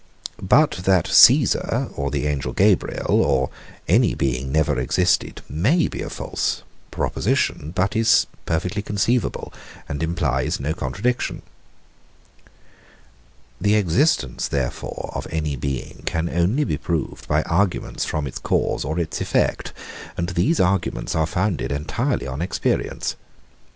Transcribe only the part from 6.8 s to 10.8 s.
proposition, but still is perfectly conceivable, and implies no